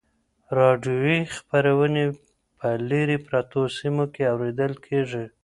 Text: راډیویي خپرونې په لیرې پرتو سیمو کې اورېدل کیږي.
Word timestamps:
راډیویي 0.57 1.19
خپرونې 1.35 2.05
په 2.57 2.67
لیرې 2.89 3.17
پرتو 3.27 3.61
سیمو 3.77 4.05
کې 4.13 4.23
اورېدل 4.33 4.73
کیږي. 4.85 5.25